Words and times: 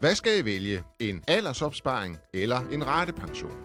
Hvad 0.00 0.14
skal 0.14 0.32
jeg 0.36 0.44
vælge? 0.44 0.82
En 0.98 1.22
aldersopsparing 1.28 2.18
eller 2.34 2.60
en 2.72 2.86
ratepension? 2.86 3.56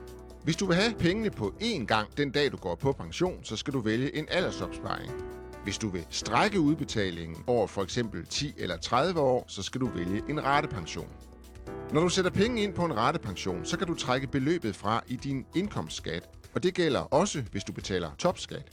Hvis 0.43 0.55
du 0.55 0.65
vil 0.65 0.75
have 0.75 0.93
pengene 0.99 1.29
på 1.29 1.53
én 1.61 1.85
gang 1.85 2.17
den 2.17 2.31
dag, 2.31 2.51
du 2.51 2.57
går 2.57 2.75
på 2.75 2.91
pension, 2.91 3.43
så 3.43 3.55
skal 3.55 3.73
du 3.73 3.79
vælge 3.79 4.15
en 4.15 4.27
aldersopsparing. 4.29 5.11
Hvis 5.63 5.77
du 5.77 5.89
vil 5.89 6.05
strække 6.09 6.59
udbetalingen 6.59 7.43
over 7.47 7.67
for 7.67 7.83
eksempel 7.83 8.25
10 8.25 8.53
eller 8.57 8.77
30 8.77 9.19
år, 9.19 9.45
så 9.47 9.63
skal 9.63 9.81
du 9.81 9.89
vælge 9.95 10.23
en 10.29 10.43
ratepension. 10.43 11.09
Når 11.93 12.01
du 12.01 12.09
sætter 12.09 12.31
penge 12.31 12.63
ind 12.63 12.73
på 12.73 12.85
en 12.85 12.97
ratepension, 12.97 13.65
så 13.65 13.77
kan 13.77 13.87
du 13.87 13.95
trække 13.95 14.27
beløbet 14.27 14.75
fra 14.75 15.03
i 15.07 15.15
din 15.15 15.45
indkomstskat, 15.55 16.29
og 16.55 16.63
det 16.63 16.73
gælder 16.73 16.99
også, 16.99 17.43
hvis 17.51 17.63
du 17.63 17.73
betaler 17.73 18.09
topskat. 18.17 18.69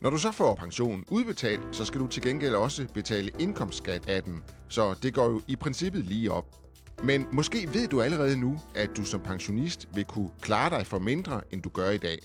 Når 0.00 0.10
du 0.10 0.18
så 0.18 0.32
får 0.32 0.54
pensionen 0.54 1.04
udbetalt, 1.10 1.62
så 1.72 1.84
skal 1.84 2.00
du 2.00 2.06
til 2.06 2.22
gengæld 2.22 2.54
også 2.54 2.86
betale 2.94 3.30
indkomstskat 3.38 4.08
af 4.08 4.22
den, 4.22 4.42
så 4.68 4.94
det 5.02 5.14
går 5.14 5.26
jo 5.30 5.40
i 5.46 5.56
princippet 5.56 6.04
lige 6.04 6.32
op. 6.32 6.61
Men 7.04 7.26
måske 7.32 7.68
ved 7.72 7.88
du 7.88 8.02
allerede 8.02 8.40
nu, 8.40 8.60
at 8.74 8.90
du 8.96 9.04
som 9.04 9.20
pensionist 9.20 9.88
vil 9.94 10.04
kunne 10.04 10.30
klare 10.40 10.70
dig 10.70 10.86
for 10.86 10.98
mindre, 10.98 11.40
end 11.50 11.62
du 11.62 11.68
gør 11.68 11.90
i 11.90 11.98
dag. 11.98 12.18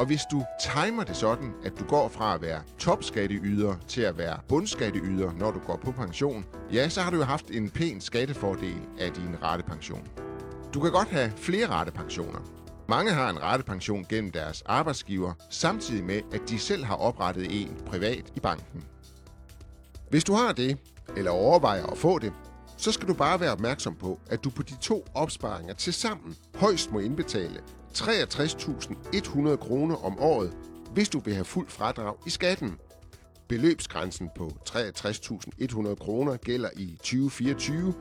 Og 0.00 0.06
hvis 0.06 0.20
du 0.30 0.44
timer 0.74 1.04
det 1.04 1.16
sådan, 1.16 1.52
at 1.64 1.72
du 1.78 1.84
går 1.84 2.08
fra 2.08 2.34
at 2.34 2.42
være 2.42 2.62
topskatteyder 2.78 3.74
til 3.88 4.00
at 4.00 4.18
være 4.18 4.38
bundskatteyder, 4.48 5.32
når 5.32 5.50
du 5.50 5.58
går 5.58 5.76
på 5.76 5.92
pension, 5.92 6.44
ja, 6.72 6.88
så 6.88 7.00
har 7.00 7.10
du 7.10 7.16
jo 7.16 7.22
haft 7.22 7.50
en 7.50 7.70
pæn 7.70 8.00
skattefordel 8.00 8.76
af 9.00 9.12
din 9.12 9.42
ratepension. 9.42 10.08
Du 10.74 10.80
kan 10.80 10.92
godt 10.92 11.08
have 11.08 11.32
flere 11.36 11.68
ratepensioner. 11.68 12.38
Mange 12.88 13.12
har 13.12 13.30
en 13.30 13.42
ratepension 13.42 14.06
gennem 14.08 14.30
deres 14.30 14.62
arbejdsgiver, 14.66 15.32
samtidig 15.50 16.04
med, 16.04 16.20
at 16.32 16.40
de 16.48 16.58
selv 16.58 16.84
har 16.84 16.96
oprettet 16.96 17.62
en 17.62 17.76
privat 17.86 18.32
i 18.36 18.40
banken. 18.40 18.84
Hvis 20.10 20.24
du 20.24 20.32
har 20.32 20.52
det, 20.52 20.78
eller 21.16 21.30
overvejer 21.30 21.86
at 21.86 21.98
få 21.98 22.18
det, 22.18 22.32
så 22.82 22.92
skal 22.92 23.08
du 23.08 23.14
bare 23.14 23.40
være 23.40 23.52
opmærksom 23.52 23.94
på, 23.94 24.20
at 24.30 24.44
du 24.44 24.50
på 24.50 24.62
de 24.62 24.76
to 24.80 25.04
opsparinger 25.14 25.74
til 25.74 25.92
sammen 25.92 26.36
højst 26.54 26.92
må 26.92 26.98
indbetale 26.98 27.60
63.100 27.94 29.56
kroner 29.56 30.04
om 30.04 30.18
året, 30.18 30.52
hvis 30.94 31.08
du 31.08 31.20
vil 31.20 31.34
have 31.34 31.44
fuld 31.44 31.68
fradrag 31.68 32.14
i 32.26 32.30
skatten. 32.30 32.78
Beløbsgrænsen 33.48 34.30
på 34.36 34.52
63.100 34.68 35.94
kroner 35.94 36.36
gælder 36.36 36.68
i 36.76 36.96
2024, 36.96 37.94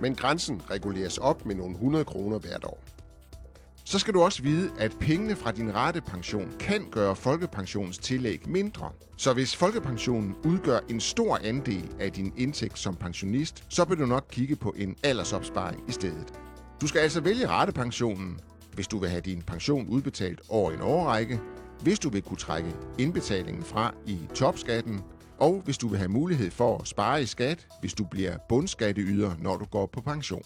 men 0.00 0.14
grænsen 0.14 0.62
reguleres 0.70 1.18
op 1.18 1.46
med 1.46 1.54
nogle 1.54 1.74
100 1.74 2.04
kroner 2.04 2.38
hvert 2.38 2.64
år. 2.64 2.82
Så 3.88 3.98
skal 3.98 4.14
du 4.14 4.22
også 4.22 4.42
vide, 4.42 4.70
at 4.78 4.96
pengene 5.00 5.36
fra 5.36 5.52
din 5.52 5.74
ratepension 5.74 6.52
kan 6.60 6.86
gøre 6.90 7.16
folkepensionens 7.16 7.98
tillæg 7.98 8.48
mindre. 8.48 8.90
Så 9.16 9.32
hvis 9.32 9.56
folkepensionen 9.56 10.36
udgør 10.44 10.78
en 10.88 11.00
stor 11.00 11.38
andel 11.44 11.90
af 12.00 12.12
din 12.12 12.32
indtægt 12.36 12.78
som 12.78 12.96
pensionist, 12.96 13.64
så 13.68 13.84
vil 13.84 13.98
du 13.98 14.06
nok 14.06 14.26
kigge 14.30 14.56
på 14.56 14.74
en 14.76 14.96
aldersopsparing 15.02 15.82
i 15.88 15.92
stedet. 15.92 16.32
Du 16.80 16.86
skal 16.86 17.00
altså 17.00 17.20
vælge 17.20 17.48
ratepensionen, 17.48 18.40
hvis 18.74 18.88
du 18.88 18.98
vil 18.98 19.08
have 19.08 19.20
din 19.20 19.42
pension 19.42 19.86
udbetalt 19.88 20.40
over 20.48 20.72
en 20.72 20.80
årrække, 20.80 21.40
hvis 21.82 21.98
du 21.98 22.08
vil 22.08 22.22
kunne 22.22 22.36
trække 22.36 22.74
indbetalingen 22.98 23.62
fra 23.62 23.94
i 24.06 24.18
topskatten, 24.34 25.00
og 25.38 25.62
hvis 25.64 25.78
du 25.78 25.88
vil 25.88 25.98
have 25.98 26.08
mulighed 26.10 26.50
for 26.50 26.78
at 26.78 26.88
spare 26.88 27.22
i 27.22 27.26
skat, 27.26 27.66
hvis 27.80 27.94
du 27.94 28.04
bliver 28.04 28.36
bundskatteyder, 28.48 29.32
når 29.38 29.56
du 29.56 29.64
går 29.64 29.86
på 29.86 30.00
pension. 30.00 30.42